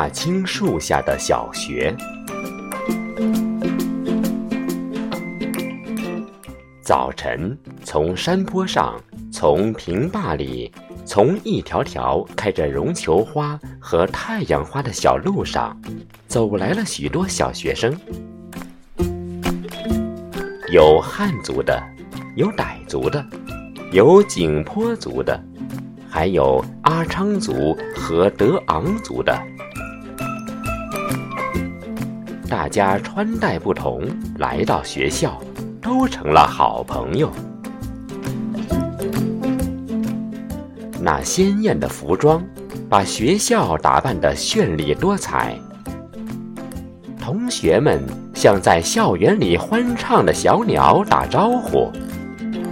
[0.00, 1.94] 大青树下的小学。
[6.80, 7.54] 早晨，
[7.84, 8.98] 从山坡上，
[9.30, 10.72] 从平坝里，
[11.04, 15.78] 从一条条开着绒球花和太阳花的小路上，
[16.26, 17.94] 走来了许多小学生，
[20.72, 21.78] 有汉族的，
[22.36, 23.22] 有傣族的，
[23.92, 25.38] 有景颇族的。
[26.12, 29.40] 还有阿昌族和德昂族的，
[32.50, 34.02] 大家穿戴不同，
[34.38, 35.40] 来到学校，
[35.80, 37.30] 都成了好朋友。
[41.00, 42.42] 那鲜艳的服装，
[42.88, 45.56] 把学校打扮得绚丽多彩。
[47.20, 48.02] 同学们
[48.34, 51.88] 向在校园里欢唱的小鸟打招呼，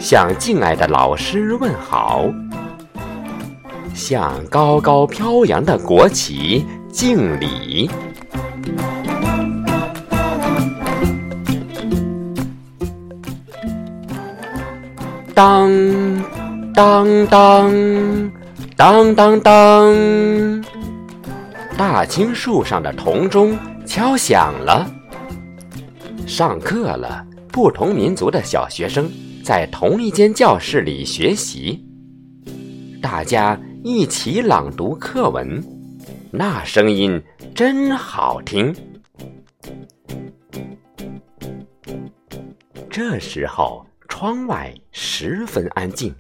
[0.01, 2.25] 向敬爱的老师问好。
[3.95, 7.89] 向高高飘扬的国旗敬礼。
[15.39, 15.71] 当
[16.75, 17.73] 当当
[18.77, 20.65] 当当当，
[21.77, 24.85] 大青树上的铜钟敲响了。
[26.27, 29.09] 上课了，不同民族的小学生
[29.45, 31.87] 在同一间教室里学习，
[33.01, 33.57] 大家。
[33.85, 35.63] 一起朗读课文，
[36.33, 37.23] 那声音
[37.55, 38.75] 真好听。
[42.91, 43.87] 这时候，
[44.21, 46.13] 窗外十分安静，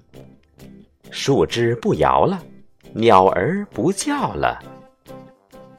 [1.10, 2.40] 树枝不摇了，
[2.92, 4.56] 鸟儿不叫了，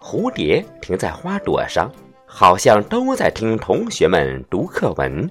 [0.02, 1.90] 蝴蝶停在花朵上，
[2.26, 5.30] 好像都在听同学们读课文。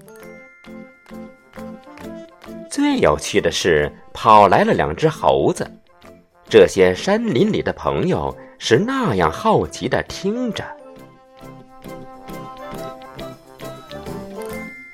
[2.70, 5.70] 最有趣的是，跑来了两只猴子。
[6.48, 10.64] 这些山林里的朋友是那样好奇的听着。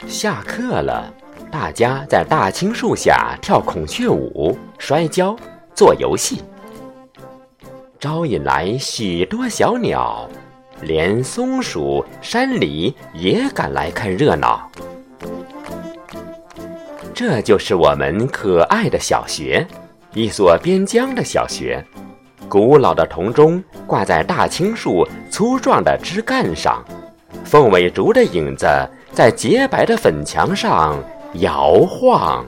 [0.09, 1.15] 下课了，
[1.55, 5.37] 大家在大青树下跳孔雀舞、摔跤、
[5.73, 6.43] 做游戏，
[8.01, 10.29] 招引来许多小鸟，
[10.81, 14.69] 连松鼠、山狸也赶来看热闹。
[17.15, 19.65] 这就是我们可爱的小学。
[20.13, 21.85] 一所边疆的小学，
[22.49, 26.85] 古老的铜钟挂在大青树粗壮的枝干上，
[27.45, 28.67] 凤尾竹的影子
[29.13, 30.99] 在洁白的粉墙上
[31.35, 32.47] 摇晃。